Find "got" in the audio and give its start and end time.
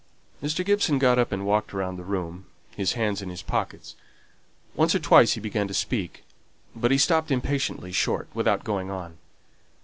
0.97-1.19